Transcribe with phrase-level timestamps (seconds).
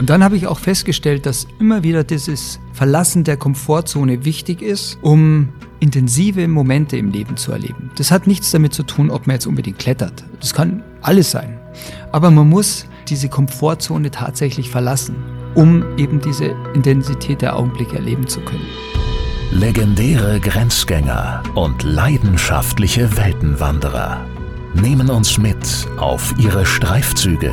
[0.00, 4.98] Und dann habe ich auch festgestellt, dass immer wieder dieses Verlassen der Komfortzone wichtig ist,
[5.02, 7.90] um intensive Momente im Leben zu erleben.
[7.96, 10.24] Das hat nichts damit zu tun, ob man jetzt unbedingt klettert.
[10.40, 11.60] Das kann alles sein.
[12.12, 15.16] Aber man muss diese Komfortzone tatsächlich verlassen,
[15.54, 18.64] um eben diese Intensität der Augenblicke erleben zu können.
[19.52, 24.24] Legendäre Grenzgänger und leidenschaftliche Weltenwanderer
[24.72, 27.52] nehmen uns mit auf ihre Streifzüge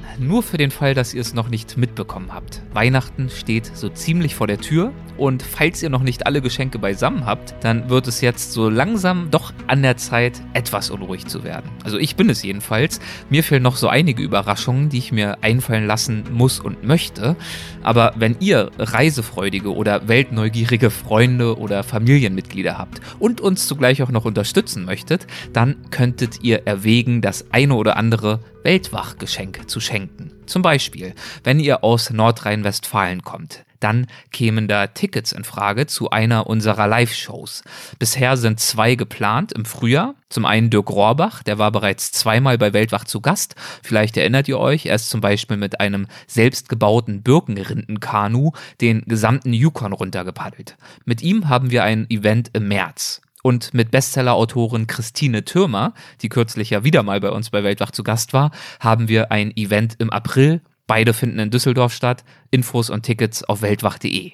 [0.21, 2.61] Nur für den Fall, dass ihr es noch nicht mitbekommen habt.
[2.73, 7.25] Weihnachten steht so ziemlich vor der Tür und falls ihr noch nicht alle Geschenke beisammen
[7.25, 11.71] habt, dann wird es jetzt so langsam doch an der Zeit, etwas unruhig zu werden.
[11.83, 12.99] Also ich bin es jedenfalls.
[13.31, 17.35] Mir fehlen noch so einige Überraschungen, die ich mir einfallen lassen muss und möchte.
[17.81, 24.25] Aber wenn ihr reisefreudige oder weltneugierige Freunde oder Familienmitglieder habt und uns zugleich auch noch
[24.25, 30.31] unterstützen möchtet, dann könntet ihr erwägen, das eine oder andere Weltwachgeschenk zu schenken.
[30.45, 36.47] Zum Beispiel, wenn ihr aus Nordrhein-Westfalen kommt, dann kämen da Tickets in Frage zu einer
[36.47, 37.63] unserer Live-Shows.
[37.99, 40.15] Bisher sind zwei geplant im Frühjahr.
[40.29, 43.55] Zum einen Dirk Rohrbach, der war bereits zweimal bei Weltwach zu Gast.
[43.81, 49.93] Vielleicht erinnert ihr euch, er ist zum Beispiel mit einem selbstgebauten Birkenrindenkanu den gesamten Yukon
[49.93, 50.77] runtergepaddelt.
[51.03, 53.21] Mit ihm haben wir ein Event im März.
[53.43, 58.03] Und mit Bestseller-Autorin Christine Türmer, die kürzlich ja wieder mal bei uns bei Weltwach zu
[58.03, 60.61] Gast war, haben wir ein Event im April.
[60.87, 62.23] Beide finden in Düsseldorf statt.
[62.49, 64.33] Infos und Tickets auf weltwach.de.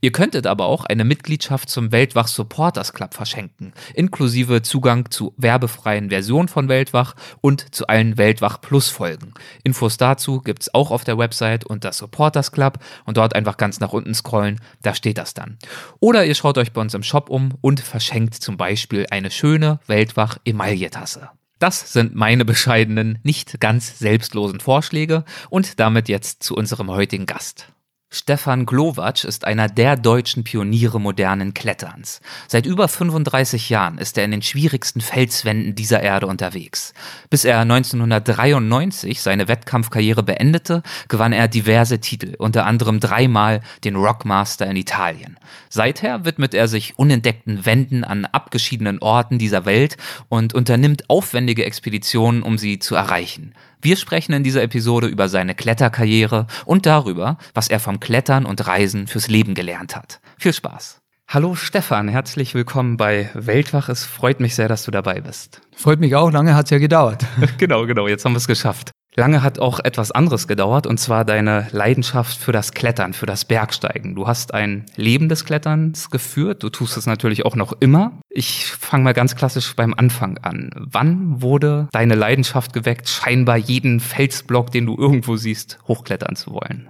[0.00, 6.10] Ihr könntet aber auch eine Mitgliedschaft zum Weltwach Supporters Club verschenken, inklusive Zugang zu werbefreien
[6.10, 9.32] Versionen von Weltwach und zu allen Weltwach Plus Folgen.
[9.64, 13.92] Infos dazu gibt's auch auf der Website unter Supporters Club und dort einfach ganz nach
[13.92, 15.58] unten scrollen, da steht das dann.
[15.98, 19.80] Oder ihr schaut euch bei uns im Shop um und verschenkt zum Beispiel eine schöne
[19.86, 21.30] Weltwach Emaille-Tasse.
[21.58, 27.72] Das sind meine bescheidenen, nicht ganz selbstlosen Vorschläge und damit jetzt zu unserem heutigen Gast.
[28.16, 32.22] Stefan Glowacz ist einer der deutschen Pioniere modernen Kletterns.
[32.48, 36.94] Seit über 35 Jahren ist er in den schwierigsten Felswänden dieser Erde unterwegs.
[37.28, 44.66] Bis er 1993 seine Wettkampfkarriere beendete, gewann er diverse Titel, unter anderem dreimal den Rockmaster
[44.66, 45.38] in Italien.
[45.68, 49.98] Seither widmet er sich unentdeckten Wänden an abgeschiedenen Orten dieser Welt
[50.30, 53.52] und unternimmt aufwendige Expeditionen, um sie zu erreichen.
[53.80, 58.66] Wir sprechen in dieser Episode über seine Kletterkarriere und darüber, was er vom Klettern und
[58.66, 60.20] Reisen fürs Leben gelernt hat.
[60.38, 61.00] Viel Spaß!
[61.28, 63.88] Hallo Stefan, herzlich willkommen bei Weltwach.
[63.88, 65.60] Es freut mich sehr, dass du dabei bist.
[65.74, 67.24] Freut mich auch, lange hat es ja gedauert.
[67.58, 68.92] genau, genau, jetzt haben wir es geschafft.
[69.18, 73.46] Lange hat auch etwas anderes gedauert, und zwar deine Leidenschaft für das Klettern, für das
[73.46, 74.14] Bergsteigen.
[74.14, 78.12] Du hast ein Leben des Kletterns geführt, du tust es natürlich auch noch immer.
[78.28, 80.70] Ich fange mal ganz klassisch beim Anfang an.
[80.76, 86.88] Wann wurde deine Leidenschaft geweckt, scheinbar jeden Felsblock, den du irgendwo siehst, hochklettern zu wollen?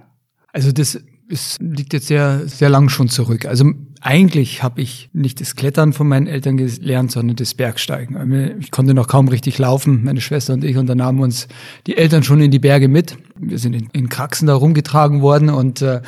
[0.51, 0.99] Also das
[1.29, 3.45] es liegt jetzt sehr, sehr lang schon zurück.
[3.45, 8.57] Also eigentlich habe ich nicht das Klettern von meinen Eltern gelernt, sondern das Bergsteigen.
[8.59, 11.47] Ich konnte noch kaum richtig laufen, meine Schwester und ich, und dann haben uns
[11.85, 13.17] die Eltern schon in die Berge mit.
[13.35, 16.01] Wir sind in, in Kraxen da rumgetragen worden und äh,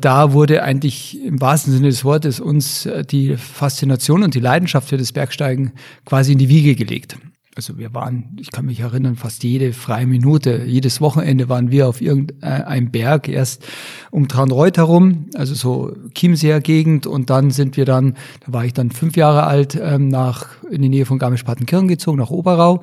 [0.00, 4.88] da wurde eigentlich im wahrsten Sinne des Wortes uns äh, die Faszination und die Leidenschaft
[4.88, 5.72] für das Bergsteigen
[6.04, 7.16] quasi in die Wiege gelegt.
[7.60, 11.90] Also wir waren, ich kann mich erinnern, fast jede freie Minute, jedes Wochenende waren wir
[11.90, 13.66] auf irgendeinem Berg, erst
[14.10, 18.14] um Traunreuth herum, also so Chiemseer Gegend und dann sind wir dann,
[18.46, 22.16] da war ich dann fünf Jahre alt, ähm, nach, in die Nähe von Garmisch-Partenkirchen gezogen,
[22.16, 22.80] nach Oberau.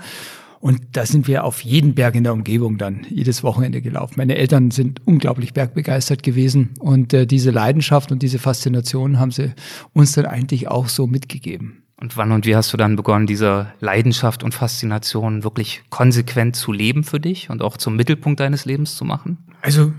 [0.60, 4.14] Und da sind wir auf jeden Berg in der Umgebung dann jedes Wochenende gelaufen.
[4.18, 9.54] Meine Eltern sind unglaublich bergbegeistert gewesen und äh, diese Leidenschaft und diese Faszination haben sie
[9.94, 11.82] uns dann eigentlich auch so mitgegeben.
[12.00, 16.72] Und wann und wie hast du dann begonnen, diese Leidenschaft und Faszination wirklich konsequent zu
[16.72, 19.38] leben für dich und auch zum Mittelpunkt deines Lebens zu machen?
[19.64, 19.92] Also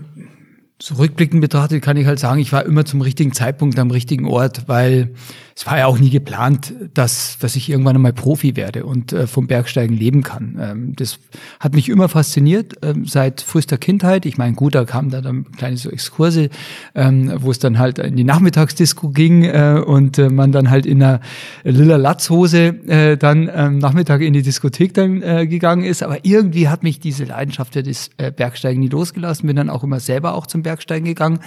[0.79, 4.63] zurückblickend betrachtet kann ich halt sagen, ich war immer zum richtigen Zeitpunkt am richtigen Ort,
[4.67, 5.13] weil
[5.59, 9.27] es war ja auch nie geplant, dass, dass ich irgendwann einmal Profi werde und äh,
[9.27, 10.57] vom Bergsteigen leben kann.
[10.57, 11.19] Ähm, das
[11.59, 14.25] hat mich immer fasziniert, ähm, seit frühester Kindheit.
[14.25, 16.49] Ich meine, gut, da kamen da dann kleine so Exkurse,
[16.95, 20.85] ähm, wo es dann halt in die Nachmittagsdisco ging äh, und äh, man dann halt
[20.85, 21.19] in einer
[21.65, 26.03] lila Latzhose äh, dann ähm, Nachmittag in die Diskothek dann äh, gegangen ist.
[26.03, 29.45] Aber irgendwie hat mich diese Leidenschaft für das äh, Bergsteigen nie losgelassen.
[29.45, 31.41] Bin dann auch immer selber auch zum Bergsteigen gegangen.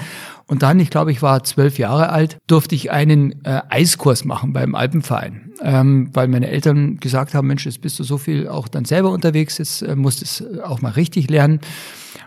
[0.47, 4.53] Und dann, ich glaube, ich war zwölf Jahre alt, durfte ich einen äh, Eiskurs machen
[4.53, 8.69] beim Alpenverein, ähm, weil meine Eltern gesagt haben, Mensch, jetzt bist du so viel auch
[8.69, 11.61] dann selber unterwegs, jetzt äh, musst du es auch mal richtig lernen.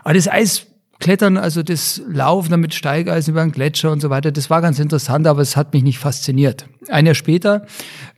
[0.02, 0.66] Aber das Eis
[0.98, 4.78] Klettern, also das Laufen damit Steigeisen über den Gletscher und so weiter, das war ganz
[4.78, 6.66] interessant, aber es hat mich nicht fasziniert.
[6.88, 7.66] Ein Jahr später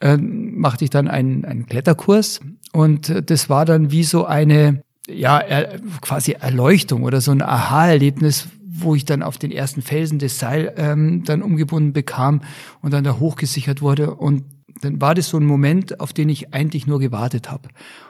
[0.01, 2.41] äh, machte ich dann einen, einen Kletterkurs
[2.73, 7.43] und äh, das war dann wie so eine, ja, er, quasi Erleuchtung oder so ein
[7.43, 8.49] Aha-Erlebnis,
[8.83, 12.43] wo ich dann auf den ersten Felsen das Seil ähm, dann umgebunden bekam
[12.83, 14.15] und dann da hochgesichert wurde.
[14.15, 14.45] Und
[14.81, 17.69] dann war das so ein Moment, auf den ich eigentlich nur gewartet habe.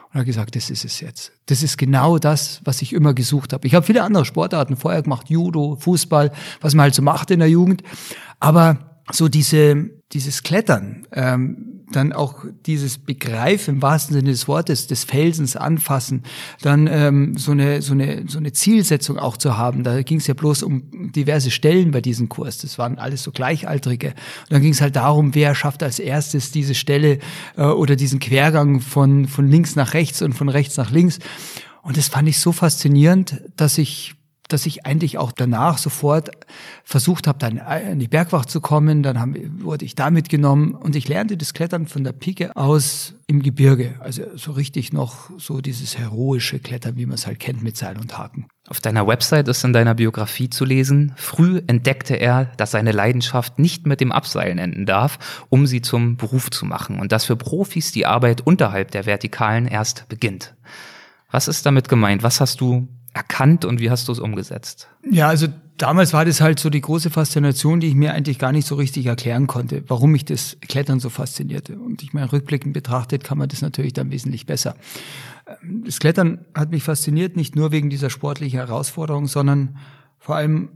[0.09, 1.31] Und habe gesagt, das ist es jetzt.
[1.45, 3.67] Das ist genau das, was ich immer gesucht habe.
[3.67, 6.31] Ich habe viele andere Sportarten vorher gemacht, Judo, Fußball,
[6.61, 7.83] was man halt so macht in der Jugend.
[8.39, 14.87] Aber so diese, dieses Klettern, ähm, dann auch dieses Begreifen im wahrsten Sinne des Wortes
[14.87, 16.23] des Felsens anfassen,
[16.61, 19.83] dann ähm, so eine so eine so eine Zielsetzung auch zu haben.
[19.83, 22.59] Da ging es ja bloß um diverse Stellen bei diesem Kurs.
[22.59, 24.09] Das waren alles so Gleichaltrige.
[24.09, 27.19] Und dann ging es halt darum, wer schafft als erstes diese Stelle
[27.57, 31.19] äh, oder diesen Quergang von von links nach rechts und von rechts nach links.
[31.81, 34.13] Und das fand ich so faszinierend, dass ich
[34.49, 36.31] dass ich eigentlich auch danach sofort
[36.83, 37.57] versucht habe, dann
[37.91, 39.03] in die Bergwacht zu kommen.
[39.03, 43.13] Dann haben, wurde ich da mitgenommen und ich lernte das Klettern von der Pike aus
[43.27, 43.95] im Gebirge.
[43.99, 47.97] Also so richtig noch so dieses heroische Klettern, wie man es halt kennt mit Seil
[47.97, 48.47] und Haken.
[48.67, 53.57] Auf deiner Website ist in deiner Biografie zu lesen, früh entdeckte er, dass seine Leidenschaft
[53.59, 57.35] nicht mit dem Abseilen enden darf, um sie zum Beruf zu machen und dass für
[57.35, 60.55] Profis die Arbeit unterhalb der Vertikalen erst beginnt.
[61.31, 62.23] Was ist damit gemeint?
[62.23, 64.87] Was hast du erkannt und wie hast du es umgesetzt?
[65.09, 65.47] Ja, also
[65.77, 68.75] damals war das halt so die große Faszination, die ich mir eigentlich gar nicht so
[68.75, 71.77] richtig erklären konnte, warum mich das Klettern so faszinierte.
[71.77, 74.75] Und ich meine, rückblickend betrachtet kann man das natürlich dann wesentlich besser.
[75.47, 79.77] Ähm, das Klettern hat mich fasziniert, nicht nur wegen dieser sportlichen Herausforderung, sondern
[80.17, 80.69] vor allem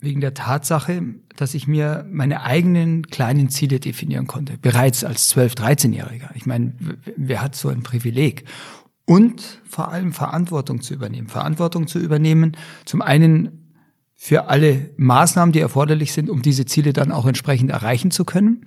[0.00, 1.02] wegen der Tatsache,
[1.36, 6.30] dass ich mir meine eigenen kleinen Ziele definieren konnte, bereits als 12-, 13-Jähriger.
[6.34, 6.72] Ich meine,
[7.16, 8.44] wer hat so ein Privileg?
[9.10, 11.26] Und vor allem Verantwortung zu übernehmen.
[11.26, 13.74] Verantwortung zu übernehmen, zum einen
[14.14, 18.66] für alle Maßnahmen, die erforderlich sind, um diese Ziele dann auch entsprechend erreichen zu können.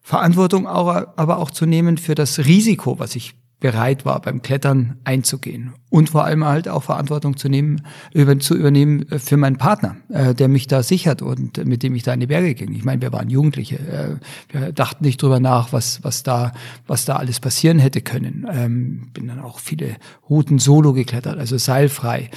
[0.00, 0.86] Verantwortung auch,
[1.16, 3.34] aber auch zu nehmen für das Risiko, was ich
[3.64, 5.72] bereit war, beim Klettern einzugehen.
[5.88, 7.80] Und vor allem halt auch Verantwortung zu nehmen,
[8.12, 12.02] über, zu übernehmen für meinen Partner, äh, der mich da sichert und mit dem ich
[12.02, 12.74] da in die Berge ging.
[12.74, 13.76] Ich meine, wir waren Jugendliche.
[13.76, 14.16] Äh,
[14.50, 16.52] wir dachten nicht drüber nach, was, was da,
[16.86, 18.46] was da alles passieren hätte können.
[18.52, 19.96] Ähm, bin dann auch viele
[20.28, 22.28] Routen solo geklettert, also seilfrei.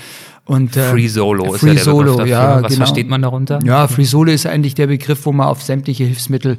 [0.45, 2.25] Und, äh, Free Solo ist Free ja der Solo, dafür.
[2.25, 2.85] Ja, Was genau.
[2.85, 3.59] versteht man darunter?
[3.65, 6.57] Ja, Free Solo ist eigentlich der Begriff, wo man auf sämtliche Hilfsmittel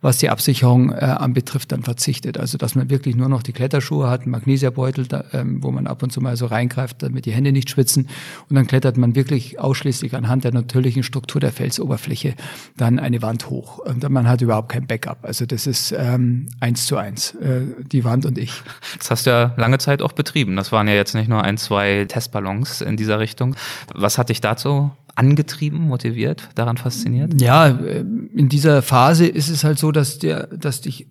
[0.00, 2.38] was die Absicherung äh, anbetrifft, dann verzichtet.
[2.38, 5.86] Also dass man wirklich nur noch die Kletterschuhe hat, einen Magnesiabeutel, da, ähm, wo man
[5.86, 8.08] ab und zu mal so reingreift, damit die Hände nicht schwitzen.
[8.48, 12.34] Und dann klettert man wirklich ausschließlich anhand der natürlichen Struktur der Felsoberfläche
[12.76, 13.78] dann eine Wand hoch.
[13.78, 15.18] Und man hat überhaupt kein Backup.
[15.22, 18.52] Also das ist ähm, eins zu eins, äh, die Wand und ich.
[18.98, 20.56] Das hast du ja lange Zeit auch betrieben.
[20.56, 23.56] Das waren ja jetzt nicht nur ein, zwei Testballons in dieser Richtung.
[23.94, 27.40] Was hat dich dazu angetrieben, motiviert, daran fasziniert?
[27.40, 28.00] Ja, äh,
[28.34, 31.08] in dieser Phase ist es halt so, dass der, dass dich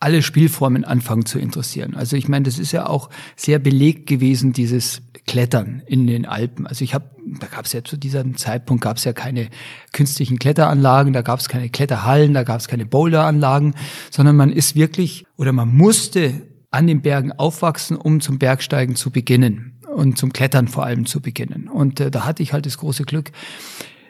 [0.00, 1.94] alle Spielformen anfangen zu interessieren.
[1.96, 6.66] Also ich meine, das ist ja auch sehr belegt gewesen, dieses Klettern in den Alpen.
[6.66, 7.04] Also ich habe,
[7.40, 9.48] da gab es ja zu diesem Zeitpunkt gab es ja keine
[9.92, 13.74] künstlichen Kletteranlagen, da gab es keine Kletterhallen, da gab es keine Boulderanlagen,
[14.10, 19.10] sondern man ist wirklich oder man musste an den Bergen aufwachsen, um zum Bergsteigen zu
[19.10, 21.68] beginnen und zum Klettern vor allem zu beginnen.
[21.68, 23.32] Und äh, da hatte ich halt das große Glück,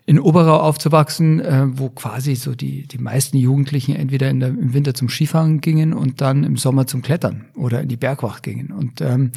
[0.08, 4.72] in Oberau aufzuwachsen, äh, wo quasi so die, die meisten Jugendlichen entweder in der, im
[4.72, 8.72] Winter zum Skifahren gingen und dann im Sommer zum Klettern oder in die Bergwacht gingen.
[8.72, 9.32] Und ähm,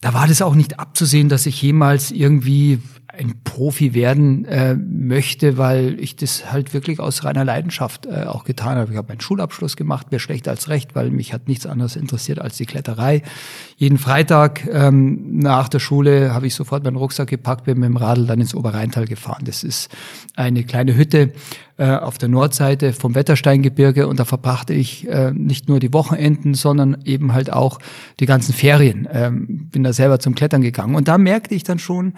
[0.00, 2.80] da war das auch nicht abzusehen, dass ich jemals irgendwie
[3.18, 8.44] ein Profi werden äh, möchte, weil ich das halt wirklich aus reiner Leidenschaft äh, auch
[8.44, 8.92] getan habe.
[8.92, 12.40] Ich habe meinen Schulabschluss gemacht, mehr schlecht als recht, weil mich hat nichts anderes interessiert
[12.40, 13.22] als die Kletterei.
[13.76, 17.96] Jeden Freitag ähm, nach der Schule habe ich sofort meinen Rucksack gepackt, bin mit dem
[17.96, 19.44] Radl dann ins Oberrheintal gefahren.
[19.44, 19.90] Das ist
[20.36, 21.32] eine kleine Hütte
[21.78, 26.54] äh, auf der Nordseite vom Wettersteingebirge und da verbrachte ich äh, nicht nur die Wochenenden,
[26.54, 27.78] sondern eben halt auch
[28.20, 29.08] die ganzen Ferien.
[29.12, 32.14] Ähm, bin da selber zum Klettern gegangen und da merkte ich dann schon,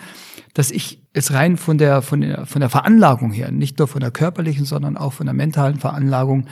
[0.54, 4.00] dass ich es rein von der, von der, von der Veranlagung her, nicht nur von
[4.00, 6.46] der körperlichen, sondern auch von der mentalen Veranlagung,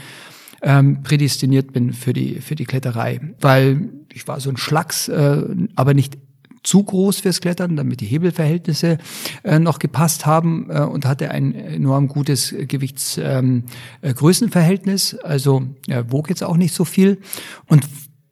[0.62, 3.20] ähm, prädestiniert bin für die, für die Kletterei.
[3.40, 5.44] Weil ich war so ein Schlacks, äh,
[5.76, 6.18] aber nicht
[6.64, 8.98] zu groß fürs Klettern, damit die Hebelverhältnisse
[9.44, 15.12] äh, noch gepasst haben äh, und hatte ein enorm gutes Gewichtsgrößenverhältnis.
[15.12, 17.18] Ähm, äh, also äh, wog jetzt auch nicht so viel
[17.66, 17.84] und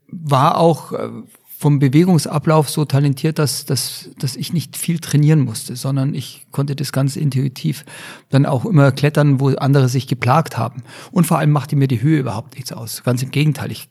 [0.09, 1.09] war auch äh,
[1.67, 6.77] vom Bewegungsablauf so talentiert, dass, dass, dass ich nicht viel trainieren musste, sondern ich konnte
[6.77, 7.85] das ganz intuitiv
[8.29, 10.85] dann auch immer klettern, wo andere sich geplagt haben.
[11.11, 13.03] Und vor allem machte mir die Höhe überhaupt nichts aus.
[13.03, 13.89] Ganz im Gegenteil, ich,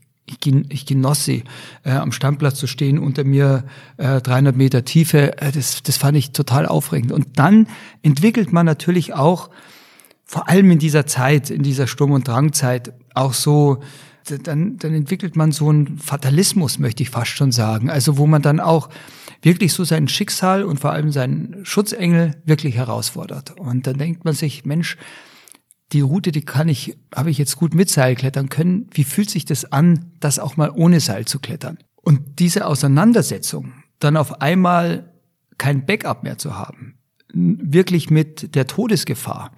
[0.70, 1.44] ich, genoss sie,
[1.84, 3.66] äh, am Standplatz zu stehen, unter mir
[3.98, 5.38] äh, 300 Meter Tiefe.
[5.42, 7.12] Äh, das, das fand ich total aufregend.
[7.12, 7.68] Und dann
[8.04, 9.50] entwickelt man natürlich auch,
[10.24, 13.82] vor allem in dieser Zeit, in dieser Sturm- und Drangzeit, auch so
[14.26, 17.90] dann, dann entwickelt man so einen Fatalismus, möchte ich fast schon sagen.
[17.90, 18.90] Also wo man dann auch
[19.42, 23.60] wirklich so sein Schicksal und vor allem seinen Schutzengel wirklich herausfordert.
[23.60, 24.98] Und dann denkt man sich, Mensch,
[25.92, 28.90] die Route, die kann ich, habe ich jetzt gut mit Seil klettern können.
[28.92, 31.78] Wie fühlt sich das an, das auch mal ohne Seil zu klettern?
[32.02, 35.14] Und diese Auseinandersetzung, dann auf einmal
[35.58, 36.98] kein Backup mehr zu haben,
[37.34, 39.52] wirklich mit der Todesgefahr,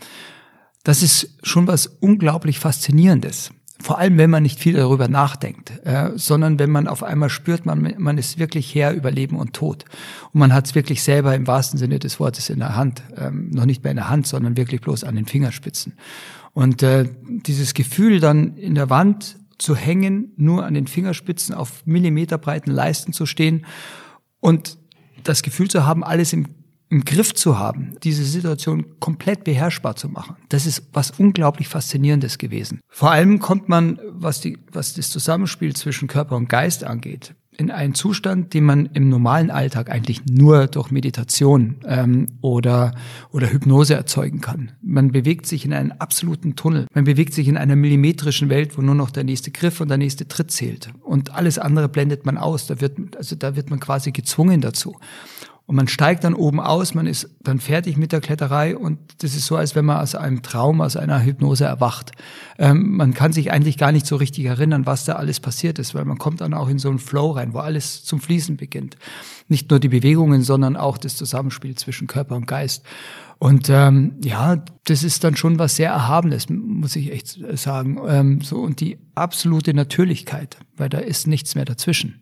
[0.83, 3.51] das ist schon was unglaublich Faszinierendes.
[3.79, 7.65] Vor allem, wenn man nicht viel darüber nachdenkt, äh, sondern wenn man auf einmal spürt,
[7.65, 9.85] man, man ist wirklich Herr über Leben und Tod.
[10.33, 13.03] Und man hat es wirklich selber im wahrsten Sinne des Wortes in der Hand.
[13.15, 15.93] Ähm, noch nicht mehr in der Hand, sondern wirklich bloß an den Fingerspitzen.
[16.53, 21.85] Und äh, dieses Gefühl dann in der Wand zu hängen, nur an den Fingerspitzen auf
[21.85, 23.65] millimeterbreiten Leisten zu stehen
[24.39, 24.77] und
[25.23, 26.47] das Gefühl zu haben, alles im
[26.89, 30.37] im Griff zu haben, diese Situation komplett beherrschbar zu machen.
[30.49, 32.79] Das ist was unglaublich Faszinierendes gewesen.
[32.89, 37.71] Vor allem kommt man, was, die, was das Zusammenspiel zwischen Körper und Geist angeht, in
[37.71, 42.93] einen Zustand, den man im normalen Alltag eigentlich nur durch Meditation ähm, oder,
[43.31, 44.73] oder Hypnose erzeugen kann.
[44.81, 46.85] Man bewegt sich in einen absoluten Tunnel.
[46.93, 49.97] Man bewegt sich in einer millimetrischen Welt, wo nur noch der nächste Griff und der
[49.97, 50.89] nächste Tritt zählt.
[51.01, 52.67] Und alles andere blendet man aus.
[52.67, 54.95] Da wird, also da wird man quasi gezwungen dazu.
[55.67, 59.35] Und man steigt dann oben aus, man ist dann fertig mit der Kletterei und das
[59.35, 62.13] ist so, als wenn man aus einem Traum, aus einer Hypnose erwacht.
[62.57, 65.93] Ähm, man kann sich eigentlich gar nicht so richtig erinnern, was da alles passiert ist,
[65.93, 68.95] weil man kommt dann auch in so einen Flow rein, wo alles zum Fließen beginnt.
[69.49, 72.85] Nicht nur die Bewegungen, sondern auch das Zusammenspiel zwischen Körper und Geist.
[73.37, 77.99] Und ähm, ja, das ist dann schon was sehr Erhabenes, muss ich echt sagen.
[78.07, 82.21] Ähm, so und die absolute Natürlichkeit, weil da ist nichts mehr dazwischen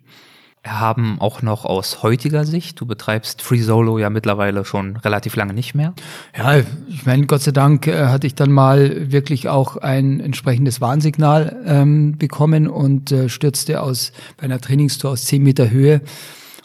[0.65, 5.53] haben auch noch aus heutiger Sicht, du betreibst Free Solo ja mittlerweile schon relativ lange
[5.53, 5.93] nicht mehr.
[6.37, 6.57] Ja,
[6.87, 11.61] ich meine, Gott sei Dank äh, hatte ich dann mal wirklich auch ein entsprechendes Warnsignal
[11.65, 16.01] ähm, bekommen und äh, stürzte aus bei einer Trainingstour aus zehn Meter Höhe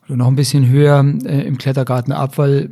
[0.07, 2.71] oder noch ein bisschen höher äh, im Klettergarten ab, weil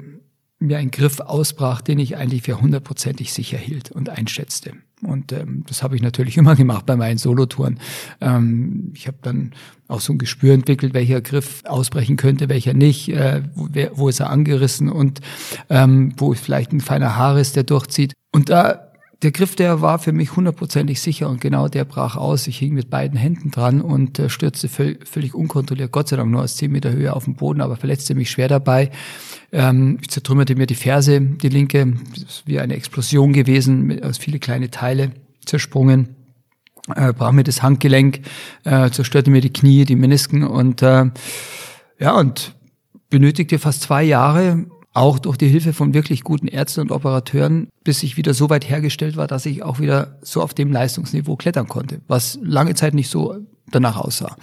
[0.61, 4.73] mir ein Griff ausbrach, den ich eigentlich für hundertprozentig sicher hielt und einschätzte.
[5.03, 7.79] Und ähm, das habe ich natürlich immer gemacht bei meinen Solotouren.
[8.21, 9.53] Ähm, ich habe dann
[9.89, 14.21] auch so ein Gespür entwickelt, welcher Griff ausbrechen könnte, welcher nicht, äh, wo, wo ist
[14.21, 15.21] er angerissen und
[15.71, 18.13] ähm, wo vielleicht ein feiner Haar ist, der durchzieht.
[18.31, 18.89] Und da
[19.23, 22.47] der Griff, der war für mich hundertprozentig sicher und genau der brach aus.
[22.47, 26.43] Ich hing mit beiden Händen dran und äh, stürzte völlig unkontrolliert, Gott sei Dank nur
[26.43, 28.91] aus zehn Meter Höhe auf den Boden, aber verletzte mich schwer dabei.
[29.51, 34.19] Ähm, ich zertrümmerte mir die Ferse, die linke, das ist wie eine Explosion gewesen, aus
[34.19, 35.11] viele kleine Teile
[35.45, 36.18] zersprungen.
[36.95, 38.21] Äh, brach mir das Handgelenk,
[38.65, 41.07] äh, zerstörte mir die Knie, die Menisken und äh,
[41.99, 42.55] ja, und
[43.11, 48.03] benötigte fast zwei Jahre, auch durch die Hilfe von wirklich guten Ärzten und Operateuren, bis
[48.03, 51.69] ich wieder so weit hergestellt war, dass ich auch wieder so auf dem Leistungsniveau klettern
[51.69, 53.37] konnte, was lange Zeit nicht so
[53.71, 54.37] danach aussah.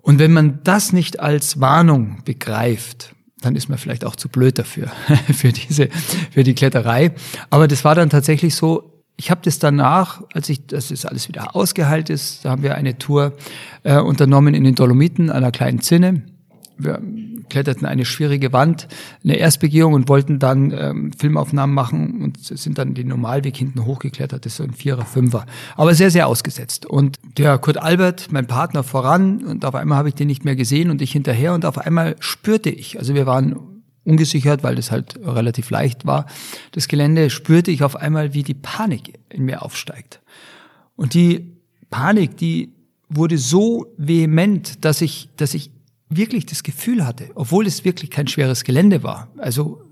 [0.00, 4.58] Und wenn man das nicht als Warnung begreift, dann ist man vielleicht auch zu blöd
[4.58, 4.88] dafür,
[5.32, 5.88] für diese,
[6.30, 7.12] für die Kletterei.
[7.50, 11.28] Aber das war dann tatsächlich so, ich habe das danach, als ich, das ist alles
[11.28, 13.32] wieder ausgeheilt ist, da haben wir eine Tour
[13.82, 16.22] äh, unternommen in den Dolomiten, einer kleinen Zinne.
[16.78, 17.00] Wir
[17.48, 18.88] kletterten eine schwierige Wand,
[19.22, 24.44] eine Erstbegehung und wollten dann ähm, Filmaufnahmen machen und sind dann den Normalweg hinten hochgeklettert,
[24.44, 25.46] das ist so ein Vierer, Fünfer.
[25.76, 26.86] Aber sehr, sehr ausgesetzt.
[26.86, 30.56] Und der Kurt Albert, mein Partner, voran und auf einmal habe ich den nicht mehr
[30.56, 33.71] gesehen und ich hinterher und auf einmal spürte ich, also wir waren
[34.04, 36.26] ungesichert, weil das halt relativ leicht war,
[36.72, 40.20] das Gelände, spürte ich auf einmal, wie die Panik in mir aufsteigt.
[40.96, 41.52] Und die
[41.90, 42.72] Panik, die
[43.08, 45.70] wurde so vehement, dass ich, dass ich
[46.08, 49.82] wirklich das Gefühl hatte, obwohl es wirklich kein schweres Gelände war, also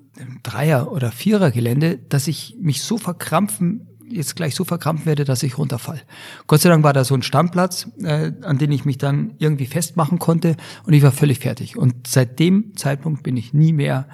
[0.43, 5.59] Dreier- oder Vierer-Gelände, dass ich mich so verkrampfen, jetzt gleich so verkrampfen werde, dass ich
[5.59, 6.01] runterfall.
[6.47, 9.67] Gott sei Dank war da so ein Stammplatz, äh, an den ich mich dann irgendwie
[9.67, 11.77] festmachen konnte und ich war völlig fertig.
[11.77, 14.09] Und seit dem Zeitpunkt bin ich nie mehr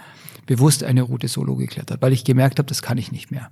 [0.46, 3.50] bewusst eine Route solo geklettert, weil ich gemerkt habe, das kann ich nicht mehr.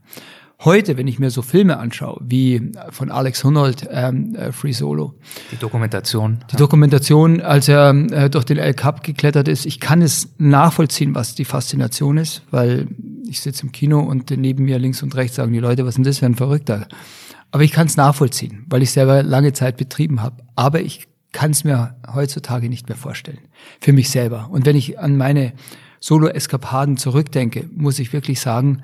[0.62, 5.14] Heute, wenn ich mir so Filme anschaue, wie von Alex Hunold, ähm, äh, Free Solo.
[5.50, 6.38] Die Dokumentation.
[6.52, 11.14] Die Dokumentation, als er äh, durch den El Cap geklettert ist, ich kann es nachvollziehen,
[11.14, 12.86] was die Faszination ist, weil
[13.28, 15.96] ich sitze im Kino und neben mir links und rechts sagen die Leute, was ist
[15.96, 16.86] denn das für ein Verrückter?
[17.50, 20.42] Aber ich kann es nachvollziehen, weil ich selber lange Zeit betrieben habe.
[20.54, 23.40] Aber ich kann es mir heutzutage nicht mehr vorstellen.
[23.80, 24.48] Für mich selber.
[24.50, 25.52] Und wenn ich an meine
[26.00, 28.82] Solo-Eskapaden zurückdenke, muss ich wirklich sagen,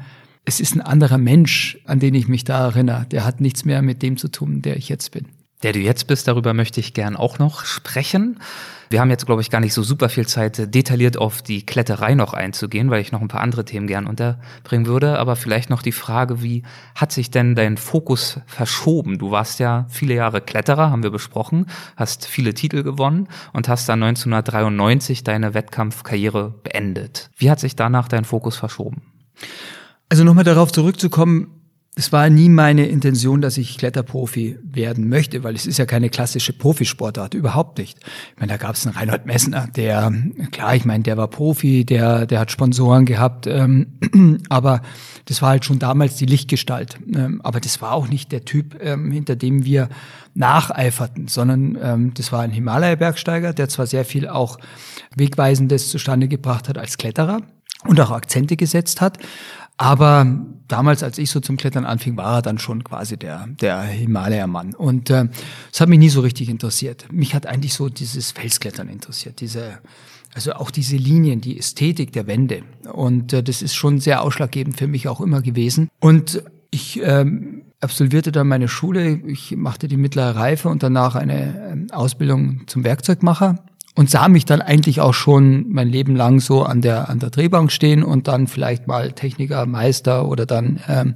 [0.51, 3.07] es ist ein anderer Mensch, an den ich mich da erinnere.
[3.07, 5.27] Der hat nichts mehr mit dem zu tun, der ich jetzt bin.
[5.63, 8.41] Der du jetzt bist, darüber möchte ich gern auch noch sprechen.
[8.89, 12.17] Wir haben jetzt, glaube ich, gar nicht so super viel Zeit, detailliert auf die Kletterei
[12.17, 15.21] noch einzugehen, weil ich noch ein paar andere Themen gern unterbringen würde.
[15.21, 16.65] Aber vielleicht noch die Frage, wie
[16.97, 19.19] hat sich denn dein Fokus verschoben?
[19.19, 23.89] Du warst ja viele Jahre Kletterer, haben wir besprochen, hast viele Titel gewonnen und hast
[23.89, 27.31] dann 1993 deine Wettkampfkarriere beendet.
[27.37, 29.03] Wie hat sich danach dein Fokus verschoben?
[30.11, 31.61] Also nochmal darauf zurückzukommen,
[31.97, 36.09] es war nie meine Intention, dass ich Kletterprofi werden möchte, weil es ist ja keine
[36.09, 37.99] klassische Profisportart, überhaupt nicht.
[38.35, 40.13] Ich meine, da gab es einen Reinhold Messner, der,
[40.51, 43.99] klar, ich meine, der war Profi, der, der hat Sponsoren gehabt, ähm,
[44.49, 44.83] aber
[45.27, 46.99] das war halt schon damals die Lichtgestalt.
[47.15, 49.89] Ähm, aber das war auch nicht der Typ, ähm, hinter dem wir
[50.35, 54.59] nacheiferten, sondern ähm, das war ein Himalaya-Bergsteiger, der zwar sehr viel auch
[55.17, 57.43] Wegweisendes zustande gebracht hat als Kletterer
[57.87, 59.19] und auch Akzente gesetzt hat,
[59.81, 60.27] aber
[60.69, 64.75] damals, als ich so zum Klettern anfing, war er dann schon quasi der, der Himalaya-Mann.
[64.75, 65.25] Und äh,
[65.71, 67.11] das hat mich nie so richtig interessiert.
[67.11, 69.79] Mich hat eigentlich so dieses Felsklettern interessiert, diese,
[70.35, 72.63] also auch diese Linien, die Ästhetik der Wände.
[72.93, 75.89] Und äh, das ist schon sehr ausschlaggebend für mich auch immer gewesen.
[75.99, 81.71] Und ich ähm, absolvierte dann meine Schule, ich machte die mittlere Reife und danach eine
[81.71, 83.65] ähm, Ausbildung zum Werkzeugmacher
[83.97, 87.31] und sah mich dann eigentlich auch schon mein Leben lang so an der an der
[87.31, 91.15] Drehbank stehen und dann vielleicht mal Techniker, Meister oder dann ähm,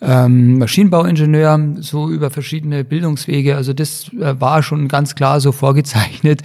[0.00, 3.56] ähm, Maschinenbauingenieur, so über verschiedene Bildungswege.
[3.56, 6.42] Also das äh, war schon ganz klar so vorgezeichnet.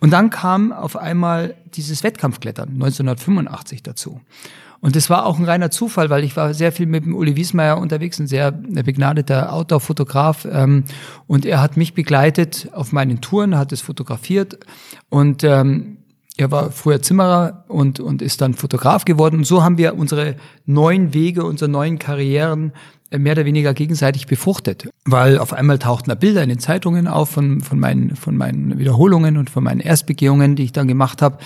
[0.00, 4.20] Und dann kam auf einmal dieses Wettkampfklettern 1985 dazu.
[4.80, 7.36] Und das war auch ein reiner Zufall, weil ich war sehr viel mit dem Uli
[7.36, 10.46] Wiesmeier unterwegs, ein sehr begnadeter Outdoor-Fotograf.
[10.50, 10.84] Ähm,
[11.26, 14.58] und er hat mich begleitet auf meinen Touren, hat es fotografiert.
[15.14, 15.98] Und ähm,
[16.36, 19.36] er war früher Zimmerer und, und ist dann Fotograf geworden.
[19.36, 20.34] Und so haben wir unsere
[20.66, 22.72] neuen Wege, unsere neuen Karrieren
[23.10, 24.88] äh, mehr oder weniger gegenseitig befruchtet.
[25.04, 28.76] Weil auf einmal tauchten da Bilder in den Zeitungen auf von, von, meinen, von meinen
[28.76, 31.38] Wiederholungen und von meinen Erstbegehungen, die ich dann gemacht habe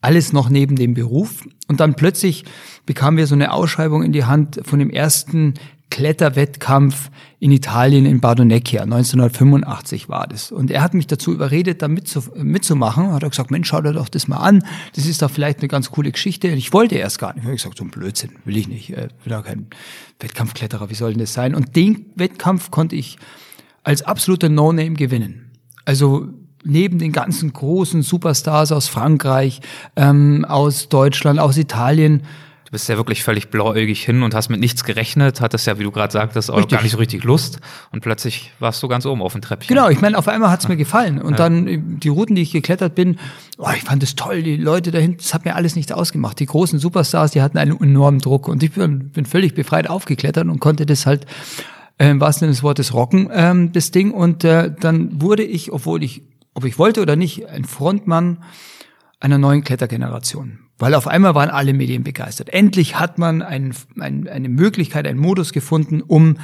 [0.00, 1.44] alles noch neben dem Beruf.
[1.66, 2.44] Und dann plötzlich
[2.86, 5.54] bekamen wir so eine Ausschreibung in die Hand von dem ersten
[5.90, 8.82] Kletterwettkampf in Italien in Bardonecchia.
[8.82, 10.52] 1985 war das.
[10.52, 13.12] Und er hat mich dazu überredet, da mitzumachen.
[13.12, 14.64] Hat er gesagt, Mensch, schau dir doch das mal an.
[14.94, 16.48] Das ist doch vielleicht eine ganz coole Geschichte.
[16.48, 17.42] Und ich wollte erst gar nicht.
[17.42, 18.90] Ich habe gesagt, so ein Blödsinn, will ich nicht.
[18.90, 19.68] Ich will doch kein
[20.20, 20.90] Wettkampfkletterer.
[20.90, 21.54] Wie soll denn das sein?
[21.54, 23.18] Und den Wettkampf konnte ich
[23.84, 25.52] als absoluter No-Name gewinnen.
[25.84, 26.28] Also
[26.64, 29.60] neben den ganzen großen Superstars aus Frankreich,
[29.96, 32.22] ähm, aus Deutschland, aus Italien,
[32.68, 35.84] Du bist ja wirklich völlig blauäugig hin und hast mit nichts gerechnet, hattest ja, wie
[35.84, 36.76] du gerade sagtest, auch richtig.
[36.76, 37.60] gar nicht so richtig Lust.
[37.92, 39.74] Und plötzlich warst du ganz oben auf dem Treppchen.
[39.74, 41.18] Genau, ich meine, auf einmal hat's mir gefallen.
[41.18, 41.36] Und ja.
[41.48, 43.18] dann die Routen, die ich geklettert bin,
[43.56, 46.38] oh, ich fand es toll, die Leute dahinter, das hat mir alles nichts ausgemacht.
[46.40, 48.48] Die großen Superstars, die hatten einen enormen Druck.
[48.48, 51.24] Und ich bin, bin völlig befreit aufgeklettert und konnte das halt
[51.96, 54.10] äh, im wahrsten Sinne des Wortes rocken, ähm, das Ding.
[54.10, 56.22] Und äh, dann wurde ich, obwohl ich
[56.58, 58.42] ob ich wollte oder nicht, ein Frontmann
[59.20, 60.58] einer neuen Klettergeneration.
[60.78, 62.50] Weil auf einmal waren alle Medien begeistert.
[62.50, 66.36] Endlich hat man ein, ein, eine Möglichkeit, einen Modus gefunden, um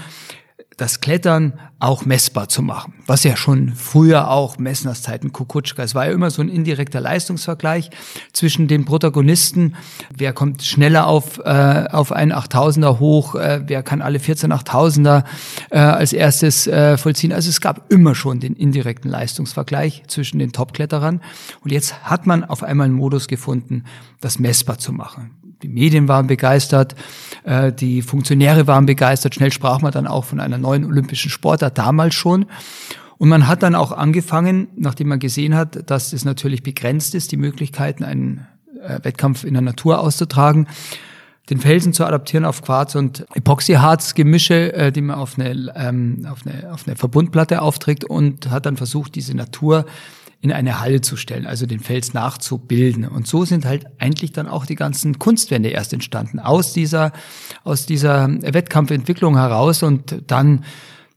[0.76, 2.94] das Klettern auch messbar zu machen.
[3.06, 5.82] Was ja schon früher auch Messners Zeiten Kukutschka.
[5.82, 7.90] Es war ja immer so ein indirekter Leistungsvergleich
[8.32, 9.76] zwischen den Protagonisten.
[10.16, 13.34] Wer kommt schneller auf, äh, auf einen 8000er hoch?
[13.34, 15.24] Äh, wer kann alle 14 8000er
[15.70, 17.32] äh, als erstes äh, vollziehen?
[17.32, 21.20] Also es gab immer schon den indirekten Leistungsvergleich zwischen den Top-Kletterern.
[21.60, 23.84] Und jetzt hat man auf einmal einen Modus gefunden,
[24.20, 26.94] das messbar zu machen die Medien waren begeistert,
[27.44, 29.34] äh, die Funktionäre waren begeistert.
[29.34, 32.44] Schnell sprach man dann auch von einer neuen olympischen Sportart, damals schon.
[33.16, 37.32] Und man hat dann auch angefangen, nachdem man gesehen hat, dass es natürlich begrenzt ist,
[37.32, 38.46] die Möglichkeiten, einen
[38.82, 40.66] äh, Wettkampf in der Natur auszutragen,
[41.48, 46.40] den Felsen zu adaptieren auf Quarz- und Epoxyharz-Gemische, äh, die man auf eine, ähm, auf,
[46.44, 49.86] eine, auf eine Verbundplatte aufträgt und hat dann versucht, diese Natur
[50.44, 53.08] in eine Halle zu stellen, also den Fels nachzubilden.
[53.08, 57.12] Und so sind halt eigentlich dann auch die ganzen Kunstwände erst entstanden, aus dieser,
[57.64, 59.82] aus dieser Wettkampfentwicklung heraus.
[59.82, 60.62] Und dann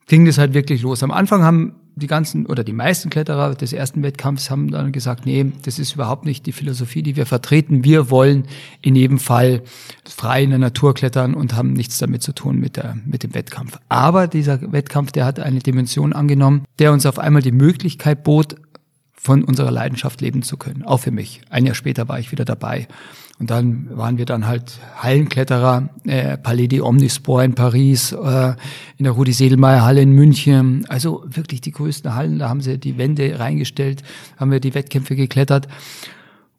[0.06, 1.04] ging das halt wirklich los.
[1.04, 5.26] Am Anfang haben die ganzen oder die meisten Kletterer des ersten Wettkampfs haben dann gesagt,
[5.26, 7.84] nee, das ist überhaupt nicht die Philosophie, die wir vertreten.
[7.84, 8.46] Wir wollen
[8.82, 9.64] in jedem Fall
[10.06, 13.34] frei in der Natur klettern und haben nichts damit zu tun mit, der, mit dem
[13.34, 13.80] Wettkampf.
[13.90, 18.56] Aber dieser Wettkampf, der hat eine Dimension angenommen, der uns auf einmal die Möglichkeit bot,
[19.28, 20.84] von unserer Leidenschaft leben zu können.
[20.84, 21.42] Auch für mich.
[21.50, 22.88] Ein Jahr später war ich wieder dabei.
[23.40, 28.54] Und dann waren wir dann halt Hallenkletterer, äh, Palais des Omnisport in Paris, äh,
[28.98, 30.86] in der Rudi Sedelmeier Halle in München.
[30.88, 32.40] Also wirklich die größten Hallen.
[32.40, 34.02] Da haben sie die Wände reingestellt,
[34.38, 35.68] haben wir die Wettkämpfe geklettert.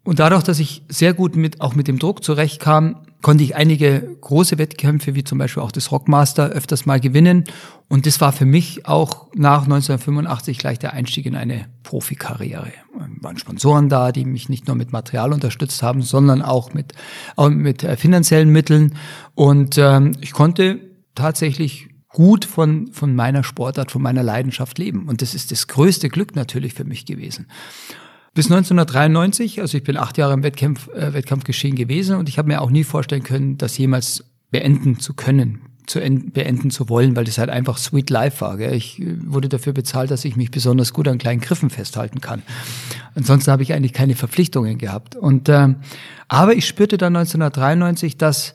[0.05, 4.17] Und dadurch, dass ich sehr gut mit, auch mit dem Druck zurechtkam, konnte ich einige
[4.21, 7.45] große Wettkämpfe, wie zum Beispiel auch das Rockmaster, öfters mal gewinnen.
[7.89, 12.73] Und das war für mich auch nach 1985 gleich der Einstieg in eine Profikarriere.
[12.95, 16.93] Es waren Sponsoren da, die mich nicht nur mit Material unterstützt haben, sondern auch mit,
[17.35, 18.95] auch mit äh, finanziellen Mitteln.
[19.35, 20.79] Und ähm, ich konnte
[21.15, 25.09] tatsächlich gut von, von meiner Sportart, von meiner Leidenschaft leben.
[25.09, 27.47] Und das ist das größte Glück natürlich für mich gewesen.
[28.39, 32.47] Bis 1993, also ich bin acht Jahre im Wettkampf, äh, Wettkampfgeschehen gewesen und ich habe
[32.47, 34.23] mir auch nie vorstellen können, das jemals
[34.53, 38.57] beenden zu können, zu beenden zu wollen, weil das halt einfach Sweet Life war.
[38.57, 38.75] Gell?
[38.75, 42.45] Ich äh, wurde dafür bezahlt, dass ich mich besonders gut an kleinen Griffen festhalten kann.
[43.17, 45.17] Ansonsten habe ich eigentlich keine Verpflichtungen gehabt.
[45.17, 45.75] Und äh,
[46.29, 48.55] aber ich spürte dann 1993, dass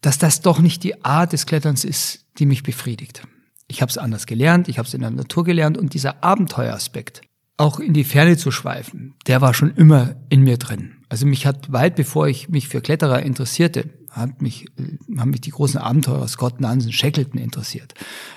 [0.00, 3.26] dass das doch nicht die Art des Kletterns ist, die mich befriedigt.
[3.66, 7.22] Ich habe es anders gelernt, ich habe es in der Natur gelernt und dieser Abenteueraspekt,
[7.56, 10.96] auch in die Ferne zu schweifen, der war schon immer in mir drin.
[11.08, 14.66] Also mich hat weit bevor ich mich für Kletterer interessierte, hat mich,
[15.16, 17.94] haben mich die großen Abenteurer Scott Nansen, Shackleton interessiert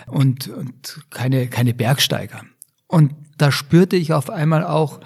[0.07, 2.43] und, und keine, keine Bergsteiger.
[2.87, 4.99] Und da spürte ich auf einmal auch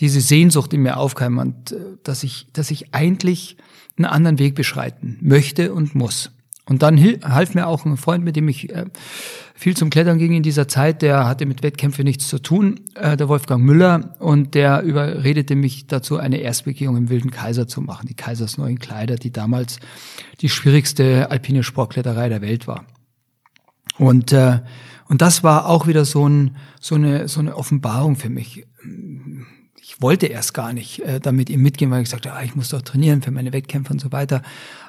[0.00, 3.56] diese Sehnsucht in mir aufkam und äh, dass ich, dass ich eigentlich
[3.96, 6.30] einen anderen Weg beschreiten möchte und muss.
[6.68, 8.84] Und dann half mir auch ein Freund, mit dem ich äh,
[9.54, 13.16] viel zum Klettern ging in dieser Zeit, der hatte mit Wettkämpfen nichts zu tun, äh,
[13.16, 18.06] der Wolfgang Müller, und der überredete mich dazu, eine Erstbegehung im Wilden Kaiser zu machen,
[18.06, 19.80] die Kaisers neuen Kleider, die damals
[20.42, 22.84] die schwierigste alpine Sportkletterei der Welt war.
[23.96, 24.60] Und, äh,
[25.08, 28.66] und das war auch wieder so, ein, so, eine, so eine Offenbarung für mich
[29.98, 32.82] wollte erst gar nicht äh, damit ihm mitgehen, weil ich sagte, ah, ich muss doch
[32.82, 34.42] trainieren für meine Wettkämpfe und so weiter.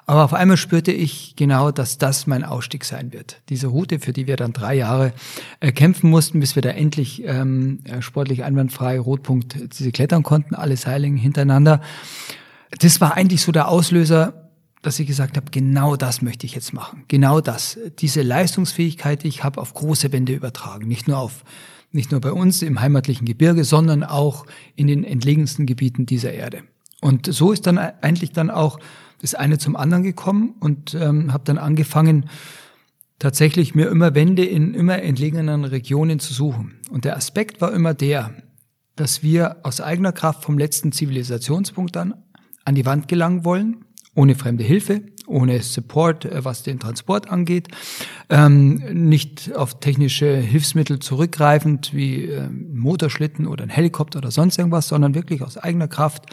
[0.06, 3.42] Aber auf einmal spürte ich genau, dass das mein Ausstieg sein wird.
[3.50, 5.14] Diese Route, für die wir dann drei Jahre
[5.60, 10.56] äh, kämpfen mussten, bis wir da endlich ähm, äh, sportlich einwandfrei Rotpunkt diese klettern konnten,
[10.56, 11.82] alle Seilingen hintereinander.
[12.80, 14.50] Das war eigentlich so der Auslöser,
[14.82, 17.04] dass ich gesagt habe, genau das möchte ich jetzt machen.
[17.08, 17.78] Genau das.
[18.00, 20.88] Diese Leistungsfähigkeit, die ich habe, auf große Wände übertragen.
[20.88, 21.44] Nicht nur auf
[21.92, 26.64] nicht nur bei uns im heimatlichen Gebirge, sondern auch in den entlegensten Gebieten dieser Erde.
[27.02, 28.80] Und so ist dann eigentlich dann auch
[29.22, 32.30] das eine zum anderen gekommen und ähm, habe dann angefangen,
[33.18, 36.80] tatsächlich mir immer Wände in immer entlegenen Regionen zu suchen.
[36.90, 38.34] Und der Aspekt war immer der,
[38.96, 42.14] dass wir aus eigener Kraft vom letzten Zivilisationspunkt an
[42.66, 47.68] an die Wand gelangen wollen, ohne fremde Hilfe, ohne Support, äh, was den Transport angeht,
[48.30, 54.88] ähm, nicht auf technische Hilfsmittel zurückgreifend wie äh, Motorschlitten oder ein Helikopter oder sonst irgendwas,
[54.88, 56.26] sondern wirklich aus eigener Kraft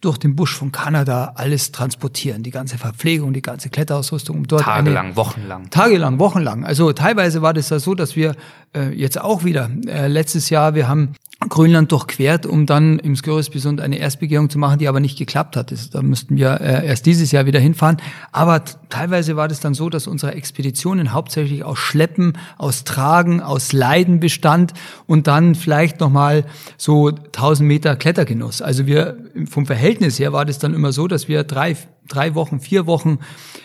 [0.00, 4.62] durch den Busch von Kanada alles transportieren, die ganze Verpflegung, die ganze Kletterausrüstung, um dort
[4.62, 6.64] tagelang, wochenlang, tagelang, wochenlang.
[6.64, 8.34] Also teilweise war das ja so, dass wir
[8.74, 11.14] äh, jetzt auch wieder äh, letztes Jahr wir haben
[11.48, 15.72] Grönland durchquert, um dann im Sköresbysund eine Erstbegehung zu machen, die aber nicht geklappt hat.
[15.72, 17.96] Das, da müssten wir äh, erst dieses Jahr wieder hinfahren.
[18.30, 23.72] Aber teilweise war das dann so, dass unsere Expeditionen hauptsächlich aus Schleppen, aus Tragen, aus
[23.72, 24.74] Leiden bestand
[25.06, 26.44] und dann vielleicht nochmal
[26.76, 28.60] so 1000 Meter Klettergenuss.
[28.60, 29.16] Also wir,
[29.48, 31.74] vom Verhältnis her war das dann immer so, dass wir drei,
[32.10, 33.18] drei Wochen, vier Wochen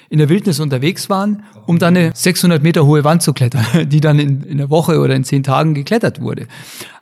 [0.09, 3.99] in der Wildnis unterwegs waren, um dann eine 600 Meter hohe Wand zu klettern, die
[3.99, 6.47] dann in, in einer Woche oder in zehn Tagen geklettert wurde.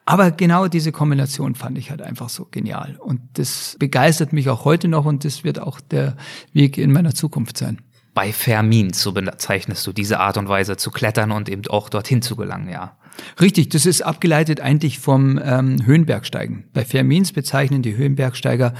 [0.05, 2.97] Aber genau diese Kombination fand ich halt einfach so genial.
[2.99, 6.17] Und das begeistert mich auch heute noch und das wird auch der
[6.51, 7.79] Weg in meiner Zukunft sein.
[8.13, 12.21] Bei Fermin, so bezeichnest du diese Art und Weise zu klettern und eben auch dorthin
[12.21, 12.95] zu gelangen, ja.
[13.39, 16.65] Richtig, das ist abgeleitet eigentlich vom ähm, Höhenbergsteigen.
[16.73, 18.73] Bei Fermins bezeichnen die Höhenbergsteiger,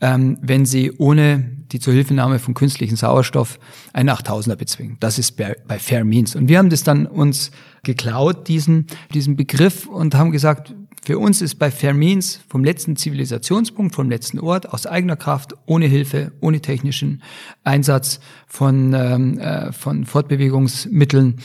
[0.00, 3.58] ähm, wenn sie ohne die Zuhilfenahme von künstlichem Sauerstoff
[3.92, 4.96] einen 8000er bezwingen.
[5.00, 6.34] Das ist bei, bei Fermins.
[6.34, 7.50] Und wir haben das dann uns
[7.82, 13.94] geklaut, diesen, diesen Begriff, und haben gesagt, für uns ist bei Fermins vom letzten Zivilisationspunkt,
[13.94, 17.22] vom letzten Ort, aus eigener Kraft, ohne Hilfe, ohne technischen
[17.64, 21.40] Einsatz von, ähm, äh, von Fortbewegungsmitteln,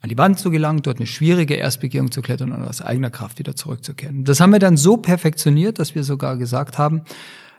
[0.00, 3.38] an die Wand zu gelangen, dort eine schwierige Erstbegehung zu klettern und aus eigener Kraft
[3.38, 4.24] wieder zurückzukehren.
[4.24, 7.02] Das haben wir dann so perfektioniert, dass wir sogar gesagt haben,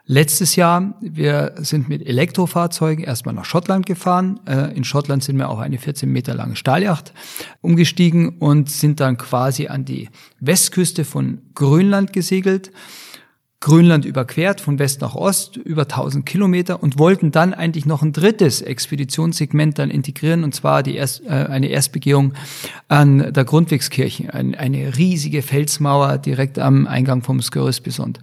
[0.07, 4.39] letztes Jahr, wir sind mit Elektrofahrzeugen erstmal nach Schottland gefahren.
[4.47, 7.13] Äh, in Schottland sind wir auch eine 14 Meter lange Stahljacht
[7.61, 12.71] umgestiegen und sind dann quasi an die Westküste von Grönland gesegelt
[13.59, 18.13] Grönland überquert, von West nach Ost, über 1000 Kilometer und wollten dann eigentlich noch ein
[18.13, 22.33] drittes Expeditionssegment dann integrieren, und zwar die Erst, äh, eine Erstbegehung
[22.87, 28.19] an der Grundwegskirche, ein, eine riesige Felsmauer direkt am Eingang vom Skörösbisont.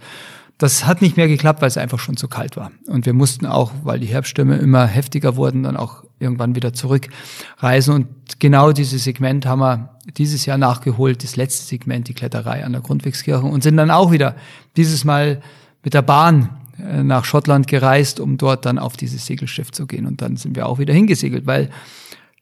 [0.57, 2.71] Das hat nicht mehr geklappt, weil es einfach schon zu kalt war.
[2.87, 7.93] Und wir mussten auch, weil die Herbststürme immer heftiger wurden, dann auch irgendwann wieder zurückreisen.
[7.93, 12.71] Und genau dieses Segment haben wir dieses Jahr nachgeholt, das letzte Segment, die Kletterei an
[12.71, 14.35] der Grundwegskirche und sind dann auch wieder
[14.77, 15.41] dieses Mal
[15.83, 20.05] mit der Bahn äh, nach Schottland gereist, um dort dann auf dieses Segelschiff zu gehen.
[20.05, 21.69] Und dann sind wir auch wieder hingesegelt, weil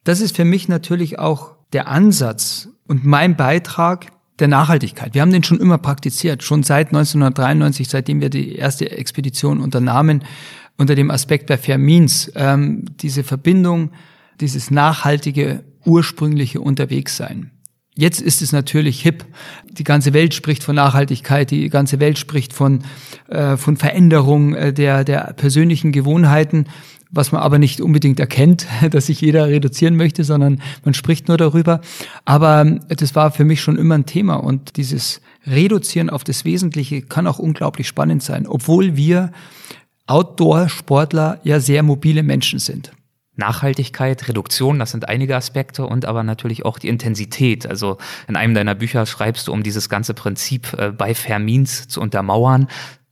[0.04, 4.08] das ist für mich natürlich auch der Ansatz und mein Beitrag
[4.40, 5.14] der Nachhaltigkeit.
[5.14, 10.24] Wir haben den schon immer praktiziert, schon seit 1993, seitdem wir die erste Expedition unternahmen,
[10.78, 13.92] unter dem Aspekt der Fermins, ähm, diese Verbindung,
[14.40, 17.52] dieses nachhaltige, ursprüngliche Unterwegssein.
[17.96, 19.24] Jetzt ist es natürlich hip.
[19.70, 22.84] Die ganze Welt spricht von Nachhaltigkeit, die ganze Welt spricht von,
[23.28, 26.66] äh, von Veränderung äh, der, der persönlichen Gewohnheiten,
[27.12, 31.38] was man aber nicht unbedingt erkennt, dass sich jeder reduzieren möchte, sondern man spricht nur
[31.38, 31.82] darüber.
[32.26, 36.46] Aber ähm, das war für mich schon immer ein Thema und dieses Reduzieren auf das
[36.46, 39.32] Wesentliche kann auch unglaublich spannend sein, obwohl wir
[40.08, 42.92] Outdoor-Sportler ja sehr mobile Menschen sind.
[43.36, 47.66] Nachhaltigkeit, Reduktion, das sind einige Aspekte und aber natürlich auch die Intensität.
[47.66, 52.02] Also in einem deiner Bücher schreibst du, um dieses ganze Prinzip äh, bei Fermins zu
[52.02, 52.68] untermauern,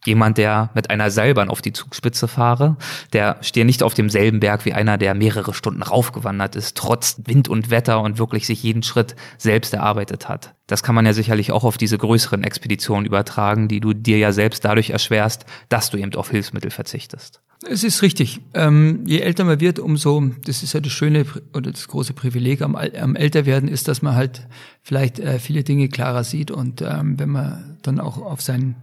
[0.06, 2.78] jemand, der mit einer Seilbahn auf die Zugspitze fahre,
[3.14, 7.50] der stehe nicht auf demselben Berg wie einer, der mehrere Stunden raufgewandert ist, trotz Wind
[7.50, 10.56] und Wetter und wirklich sich jeden Schritt selbst erarbeitet hat.
[10.68, 14.32] Das kann man ja sicherlich auch auf diese größeren Expeditionen übertragen, die du dir ja
[14.32, 17.42] selbst dadurch erschwerst, dass du eben auf Hilfsmittel verzichtest.
[17.70, 18.42] Es ist richtig.
[18.54, 22.62] Ähm, je älter man wird, umso, das ist ja das schöne oder das große Privileg
[22.62, 24.48] am, am Älterwerden ist, dass man halt
[24.82, 28.76] vielleicht äh, viele Dinge klarer sieht und ähm, wenn man dann auch auf sein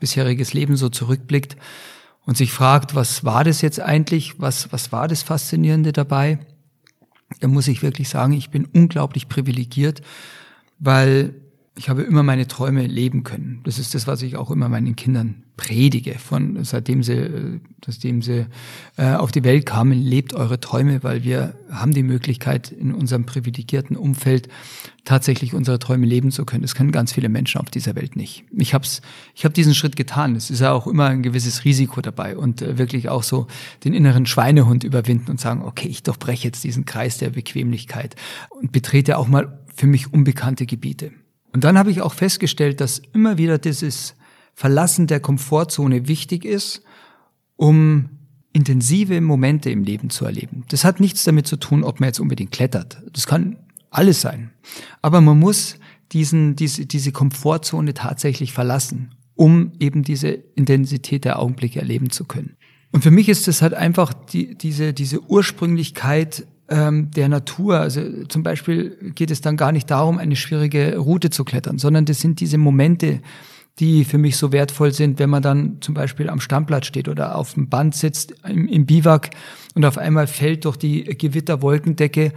[0.00, 1.56] bisheriges Leben so zurückblickt
[2.26, 6.40] und sich fragt, was war das jetzt eigentlich, was, was war das Faszinierende dabei,
[7.40, 10.02] dann muss ich wirklich sagen, ich bin unglaublich privilegiert,
[10.78, 11.34] weil
[11.78, 13.60] ich habe immer meine Träume leben können.
[13.62, 16.18] Das ist das, was ich auch immer meinen Kindern predige.
[16.18, 18.46] Von seitdem sie, seitdem sie
[18.96, 23.26] äh, auf die Welt kamen, lebt eure Träume, weil wir haben die Möglichkeit in unserem
[23.26, 24.48] privilegierten Umfeld
[25.04, 26.62] tatsächlich unsere Träume leben zu können.
[26.62, 28.44] Das können ganz viele Menschen auf dieser Welt nicht.
[28.56, 28.84] Ich habe
[29.34, 30.34] ich hab diesen Schritt getan.
[30.34, 33.46] Es ist ja auch immer ein gewisses Risiko dabei und äh, wirklich auch so
[33.84, 38.16] den inneren Schweinehund überwinden und sagen, okay, ich durchbreche jetzt diesen Kreis der Bequemlichkeit
[38.50, 41.12] und betrete auch mal für mich unbekannte Gebiete.
[41.58, 44.14] Und dann habe ich auch festgestellt, dass immer wieder dieses
[44.54, 46.84] Verlassen der Komfortzone wichtig ist,
[47.56, 48.10] um
[48.52, 50.62] intensive Momente im Leben zu erleben.
[50.68, 53.02] Das hat nichts damit zu tun, ob man jetzt unbedingt klettert.
[53.12, 53.56] Das kann
[53.90, 54.52] alles sein.
[55.02, 55.80] Aber man muss
[56.12, 62.54] diesen, diese, diese Komfortzone tatsächlich verlassen, um eben diese Intensität der Augenblicke erleben zu können.
[62.92, 67.78] Und für mich ist das halt einfach die, diese, diese Ursprünglichkeit ähm, der Natur.
[67.80, 72.04] Also zum Beispiel geht es dann gar nicht darum, eine schwierige Route zu klettern, sondern
[72.04, 73.20] das sind diese Momente,
[73.78, 77.36] die für mich so wertvoll sind, wenn man dann zum Beispiel am Stammplatz steht oder
[77.36, 79.30] auf dem Band sitzt im, im Biwak
[79.74, 82.32] und auf einmal fällt durch die Gewitterwolkendecke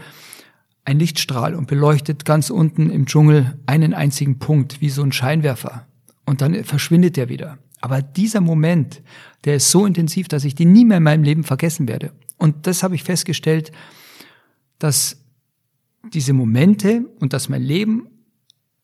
[0.85, 5.87] ein Lichtstrahl und beleuchtet ganz unten im Dschungel einen einzigen Punkt, wie so ein Scheinwerfer.
[6.25, 7.57] Und dann verschwindet er wieder.
[7.81, 9.01] Aber dieser Moment,
[9.43, 12.11] der ist so intensiv, dass ich den nie mehr in meinem Leben vergessen werde.
[12.37, 13.71] Und das habe ich festgestellt,
[14.83, 15.17] dass
[16.13, 18.07] diese Momente und dass mein Leben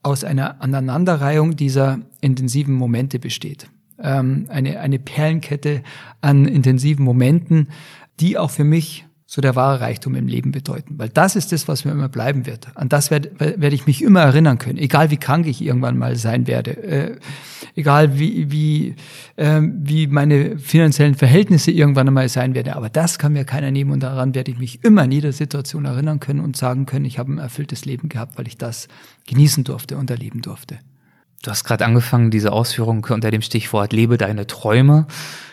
[0.03, 3.69] aus einer Aneinanderreihung dieser intensiven Momente besteht.
[3.99, 5.83] Ähm, eine, eine Perlenkette
[6.21, 7.69] an intensiven Momenten,
[8.19, 10.97] die auch für mich so der wahre Reichtum im Leben bedeuten.
[10.97, 12.69] Weil das ist das, was mir immer bleiben wird.
[12.75, 16.15] An das werde werd ich mich immer erinnern können, egal wie krank ich irgendwann mal
[16.15, 17.15] sein werde, äh,
[17.75, 18.95] egal wie, wie,
[19.35, 22.71] äh, wie meine finanziellen Verhältnisse irgendwann einmal sein werden.
[22.71, 25.83] Aber das kann mir keiner nehmen und daran werde ich mich immer in jeder Situation
[25.83, 28.87] erinnern können und sagen können, ich habe ein erfülltes Leben gehabt, weil ich das
[29.25, 30.79] genießen durfte und erleben durfte.
[31.43, 35.06] Du hast gerade angefangen, diese Ausführung unter dem Stichwort Lebe deine Träume.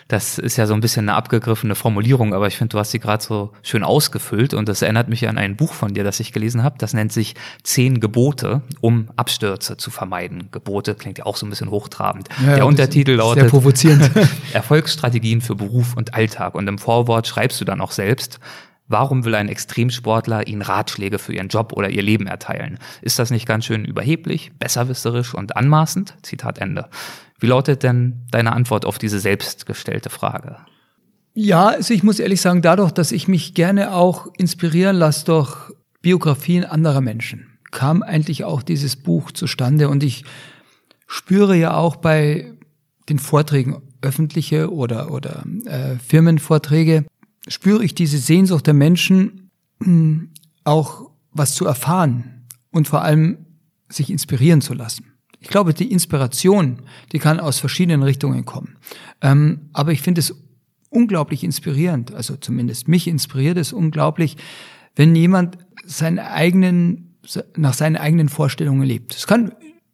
[0.07, 2.99] Das ist ja so ein bisschen eine abgegriffene Formulierung, aber ich finde, du hast sie
[2.99, 6.31] gerade so schön ausgefüllt und das erinnert mich an ein Buch von dir, das ich
[6.31, 6.75] gelesen habe.
[6.77, 10.49] Das nennt sich Zehn Gebote, um Abstürze zu vermeiden.
[10.51, 12.29] Gebote klingt ja auch so ein bisschen hochtrabend.
[12.45, 14.11] Ja, Der Untertitel lautet sehr provozierend.
[14.53, 16.53] Erfolgsstrategien für Beruf und Alltag.
[16.53, 18.39] Und im Vorwort schreibst du dann auch selbst,
[18.87, 22.77] Warum will ein Extremsportler Ihnen Ratschläge für Ihren Job oder Ihr Leben erteilen?
[23.01, 26.13] Ist das nicht ganz schön überheblich, besserwisserisch und anmaßend?
[26.21, 26.87] Zitat Ende.
[27.39, 30.57] Wie lautet denn deine Antwort auf diese selbstgestellte Frage?
[31.33, 35.71] Ja, also ich muss ehrlich sagen, dadurch, dass ich mich gerne auch inspirieren lasse durch
[36.01, 40.23] Biografien anderer Menschen, kam eigentlich auch dieses Buch zustande und ich
[41.07, 42.53] spüre ja auch bei
[43.09, 47.05] den Vorträgen öffentliche oder, oder äh, Firmenvorträge,
[47.47, 49.49] spüre ich diese Sehnsucht der Menschen,
[49.81, 50.29] hm,
[50.63, 53.45] auch was zu erfahren und vor allem
[53.89, 55.05] sich inspirieren zu lassen.
[55.39, 56.81] Ich glaube, die Inspiration,
[57.11, 58.77] die kann aus verschiedenen Richtungen kommen.
[59.21, 60.33] Ähm, aber ich finde es
[60.89, 64.37] unglaublich inspirierend, also zumindest mich inspiriert es unglaublich,
[64.95, 67.17] wenn jemand seinen eigenen,
[67.55, 69.13] nach seinen eigenen Vorstellungen lebt.
[69.13, 69.51] Es kann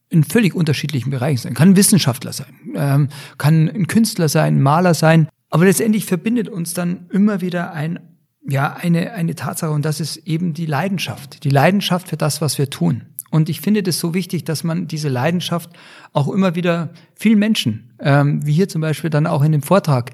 [0.10, 1.54] in völlig unterschiedlichen Bereichen sein.
[1.54, 5.28] Kann ein Wissenschaftler sein, ähm, kann ein Künstler sein, ein Maler sein.
[5.52, 8.00] Aber letztendlich verbindet uns dann immer wieder ein,
[8.48, 11.44] ja, eine, eine Tatsache und das ist eben die Leidenschaft.
[11.44, 13.04] Die Leidenschaft für das, was wir tun.
[13.30, 15.70] Und ich finde das so wichtig, dass man diese Leidenschaft
[16.14, 20.12] auch immer wieder vielen Menschen, ähm, wie hier zum Beispiel dann auch in dem Vortrag,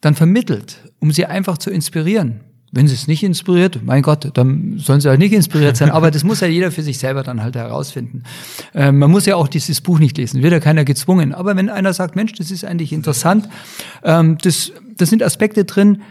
[0.00, 2.40] dann vermittelt, um sie einfach zu inspirieren.
[2.74, 5.90] Wenn sie es nicht inspiriert, mein Gott, dann sollen sie halt nicht inspiriert sein.
[5.90, 8.24] Aber das muss ja jeder für sich selber dann halt herausfinden.
[8.74, 11.32] Ähm, man muss ja auch dieses Buch nicht lesen, wird ja keiner gezwungen.
[11.32, 13.48] Aber wenn einer sagt, Mensch, das ist eigentlich interessant,
[14.02, 16.02] ähm, das, das sind Aspekte drin,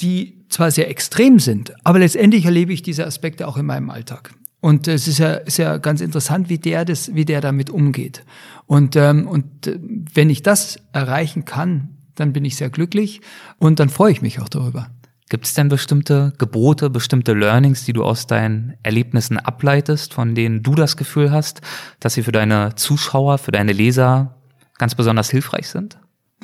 [0.00, 4.32] die zwar sehr extrem sind, aber letztendlich erlebe ich diese Aspekte auch in meinem Alltag.
[4.60, 8.24] Und es ist ja, ist ja ganz interessant, wie der das, wie der damit umgeht.
[8.66, 9.78] Und, ähm, und äh,
[10.14, 13.20] wenn ich das erreichen kann, dann bin ich sehr glücklich
[13.58, 14.88] und dann freue ich mich auch darüber.
[15.30, 20.62] Gibt es denn bestimmte Gebote, bestimmte Learnings, die du aus deinen Erlebnissen ableitest, von denen
[20.62, 21.62] du das Gefühl hast,
[21.98, 24.36] dass sie für deine Zuschauer, für deine Leser
[24.76, 25.98] ganz besonders hilfreich sind?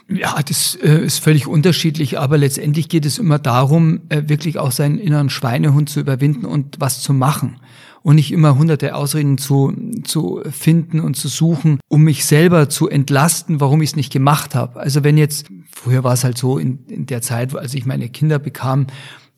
[0.09, 4.73] Ja, das äh, ist völlig unterschiedlich, aber letztendlich geht es immer darum, äh, wirklich auch
[4.73, 7.61] seinen inneren Schweinehund zu überwinden und was zu machen
[8.03, 9.73] und nicht immer hunderte Ausreden zu,
[10.05, 14.55] zu finden und zu suchen, um mich selber zu entlasten, warum ich es nicht gemacht
[14.55, 14.81] habe.
[14.81, 18.09] Also wenn jetzt, früher war es halt so in, in der Zeit, als ich meine
[18.09, 18.87] Kinder bekam,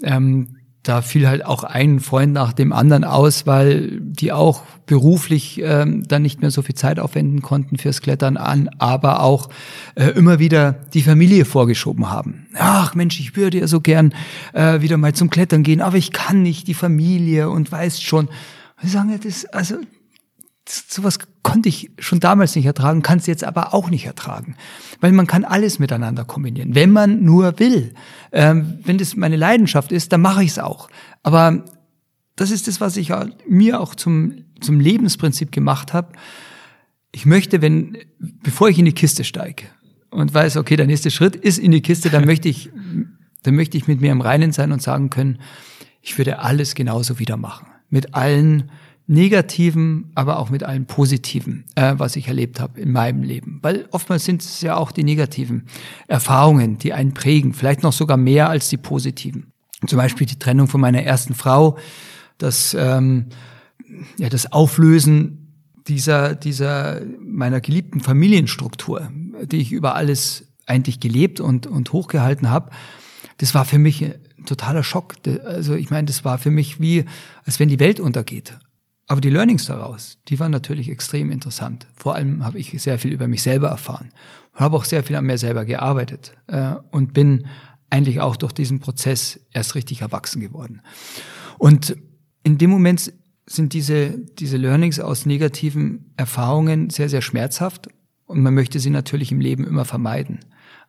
[0.02, 5.60] ähm, da fiel halt auch ein Freund nach dem anderen aus, weil die auch beruflich
[5.62, 9.48] ähm, dann nicht mehr so viel Zeit aufwenden konnten fürs Klettern an, aber auch
[9.94, 12.46] äh, immer wieder die Familie vorgeschoben haben.
[12.54, 14.12] Ach Mensch, ich würde ja so gern
[14.54, 18.28] äh, wieder mal zum Klettern gehen, aber ich kann nicht, die Familie und weißt schon.
[18.80, 19.76] Wir sagen ja, das, also
[20.68, 24.56] sowas konnte ich schon damals nicht ertragen, kann es jetzt aber auch nicht ertragen.
[25.00, 27.94] Weil man kann alles miteinander kombinieren, wenn man nur will.
[28.30, 30.88] Ähm, wenn das meine Leidenschaft ist, dann mache ich es auch.
[31.22, 31.64] Aber
[32.36, 33.12] das ist das, was ich
[33.48, 36.12] mir auch zum, zum Lebensprinzip gemacht habe.
[37.10, 39.66] Ich möchte, wenn, bevor ich in die Kiste steige
[40.10, 42.70] und weiß, okay, der nächste Schritt ist in die Kiste, dann möchte ich,
[43.42, 45.40] dann möchte ich mit mir im Reinen sein und sagen können,
[46.00, 47.66] ich würde alles genauso wieder machen.
[47.90, 48.70] Mit allen
[49.06, 53.58] Negativen, aber auch mit allem Positiven, äh, was ich erlebt habe in meinem Leben.
[53.62, 55.64] Weil oftmals sind es ja auch die negativen
[56.06, 59.52] Erfahrungen, die einen prägen, vielleicht noch sogar mehr als die positiven.
[59.86, 61.76] Zum Beispiel die Trennung von meiner ersten Frau,
[62.38, 63.26] das, ähm,
[64.18, 65.42] ja, das Auflösen
[65.88, 69.10] dieser, dieser meiner geliebten Familienstruktur,
[69.44, 72.70] die ich über alles eigentlich gelebt und, und hochgehalten habe,
[73.38, 75.14] das war für mich ein totaler Schock.
[75.44, 77.04] Also ich meine, das war für mich wie,
[77.44, 78.56] als wenn die Welt untergeht.
[79.12, 81.86] Aber die Learnings daraus, die waren natürlich extrem interessant.
[81.94, 84.08] Vor allem habe ich sehr viel über mich selber erfahren
[84.54, 87.46] und habe auch sehr viel an mir selber gearbeitet äh, und bin
[87.90, 90.80] eigentlich auch durch diesen Prozess erst richtig erwachsen geworden.
[91.58, 91.94] Und
[92.42, 93.12] in dem Moment
[93.44, 97.88] sind diese, diese Learnings aus negativen Erfahrungen sehr, sehr schmerzhaft
[98.24, 100.40] und man möchte sie natürlich im Leben immer vermeiden.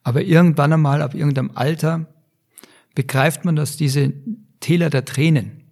[0.02, 2.08] Aber irgendwann einmal, ab irgendeinem Alter,
[2.96, 4.14] begreift man, dass diese
[4.62, 5.64] Täler der Tränen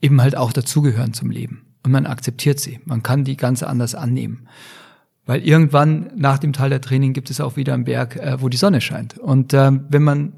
[0.00, 2.80] eben halt auch dazugehören zum Leben und man akzeptiert sie.
[2.84, 4.48] Man kann die ganz anders annehmen.
[5.26, 8.48] Weil irgendwann nach dem Teil der Training gibt es auch wieder einen Berg, äh, wo
[8.48, 9.18] die Sonne scheint.
[9.18, 10.34] Und äh, wenn man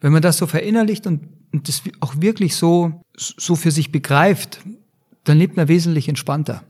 [0.00, 4.60] wenn man das so verinnerlicht und, und das auch wirklich so so für sich begreift,
[5.24, 6.62] dann lebt man wesentlich entspannter.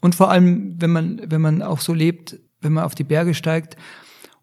[0.00, 3.34] Und vor allem, wenn man wenn man auch so lebt, wenn man auf die Berge
[3.34, 3.76] steigt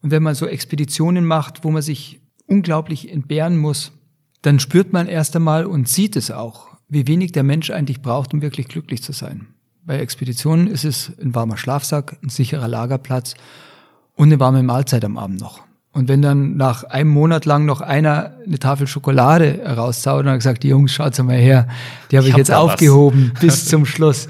[0.01, 3.93] und wenn man so Expeditionen macht, wo man sich unglaublich entbehren muss,
[4.41, 8.33] dann spürt man erst einmal und sieht es auch, wie wenig der Mensch eigentlich braucht,
[8.33, 9.47] um wirklich glücklich zu sein.
[9.85, 13.33] Bei Expeditionen ist es ein warmer Schlafsack, ein sicherer Lagerplatz
[14.15, 15.61] und eine warme Mahlzeit am Abend noch.
[15.91, 20.39] Und wenn dann nach einem Monat lang noch einer eine Tafel Schokolade rauszaubert und hat
[20.39, 21.67] gesagt, die Jungs, schaut's mal her,
[22.09, 24.27] die habe ich, ich hab jetzt aufgehoben bis zum Schluss.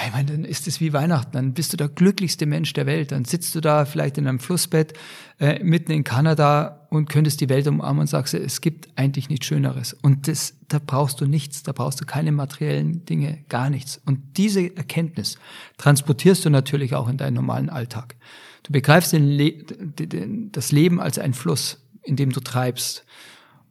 [0.00, 1.32] Hey, man, dann ist es wie Weihnachten.
[1.32, 3.10] Dann bist du der glücklichste Mensch der Welt.
[3.10, 4.92] Dann sitzt du da vielleicht in einem Flussbett
[5.40, 9.46] äh, mitten in Kanada und könntest die Welt umarmen und sagst, es gibt eigentlich nichts
[9.46, 9.94] Schöneres.
[9.94, 11.64] Und das, da brauchst du nichts.
[11.64, 14.00] Da brauchst du keine materiellen Dinge, gar nichts.
[14.06, 15.36] Und diese Erkenntnis
[15.78, 18.14] transportierst du natürlich auch in deinen normalen Alltag.
[18.62, 19.64] Du begreifst den Le
[20.52, 23.04] das Leben als ein Fluss, in dem du treibst.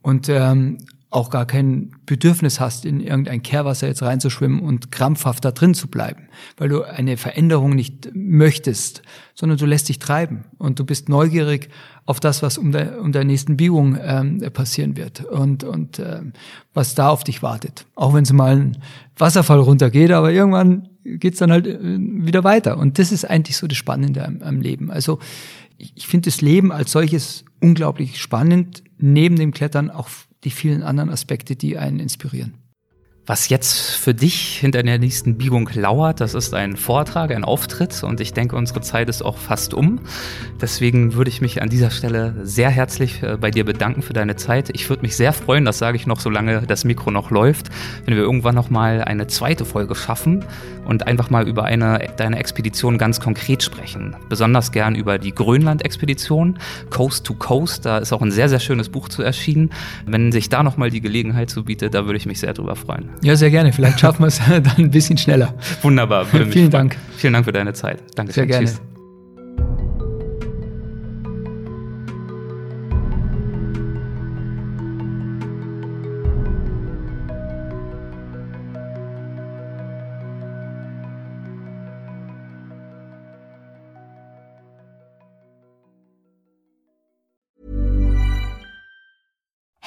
[0.02, 0.76] Und, ähm,
[1.10, 5.88] auch gar kein Bedürfnis hast, in irgendein Kehrwasser jetzt reinzuschwimmen und krampfhaft da drin zu
[5.88, 6.28] bleiben,
[6.58, 9.02] weil du eine Veränderung nicht möchtest,
[9.34, 11.70] sondern du lässt dich treiben und du bist neugierig
[12.04, 16.34] auf das, was um, der, um der nächsten Biegung ähm, passieren wird und, und ähm,
[16.74, 17.86] was da auf dich wartet.
[17.94, 18.78] Auch wenn es mal ein
[19.16, 22.76] Wasserfall runtergeht, aber irgendwann geht's dann halt äh, wieder weiter.
[22.76, 24.90] Und das ist eigentlich so das Spannende am, am Leben.
[24.90, 25.20] Also
[25.78, 30.08] ich finde das Leben als solches unglaublich spannend, neben dem Klettern auch
[30.44, 32.57] die vielen anderen Aspekte, die einen inspirieren.
[33.28, 38.02] Was jetzt für dich hinter der nächsten Biegung lauert, das ist ein Vortrag, ein Auftritt
[38.02, 40.00] und ich denke, unsere Zeit ist auch fast um.
[40.62, 44.36] Deswegen würde ich mich an dieser Stelle sehr herzlich äh, bei dir bedanken für deine
[44.36, 44.70] Zeit.
[44.72, 47.68] Ich würde mich sehr freuen, das sage ich noch, solange das Mikro noch läuft,
[48.06, 50.46] wenn wir irgendwann noch mal eine zweite Folge schaffen
[50.86, 54.16] und einfach mal über eine deine Expedition ganz konkret sprechen.
[54.30, 56.58] Besonders gern über die Grönland-Expedition,
[56.88, 57.84] Coast to Coast.
[57.84, 59.68] Da ist auch ein sehr, sehr schönes Buch zu erschienen.
[60.06, 62.74] Wenn sich da noch mal die Gelegenheit zu bietet, da würde ich mich sehr drüber
[62.74, 63.10] freuen.
[63.22, 63.72] Ja, sehr gerne.
[63.72, 65.54] Vielleicht schaffen wir es dann ein bisschen schneller.
[65.82, 66.24] Wunderbar.
[66.24, 66.96] Vielen Dank.
[67.16, 68.02] Vielen Dank für deine Zeit.
[68.14, 68.32] Danke.
[68.32, 68.66] Sehr gerne.
[68.66, 68.80] Tschüss.